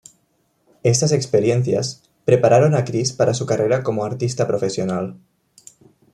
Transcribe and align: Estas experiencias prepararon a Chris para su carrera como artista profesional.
Estas 0.81 1.11
experiencias 1.11 2.01
prepararon 2.25 2.73
a 2.73 2.83
Chris 2.85 3.13
para 3.13 3.35
su 3.35 3.45
carrera 3.45 3.83
como 3.83 4.03
artista 4.03 4.47
profesional. 4.47 5.19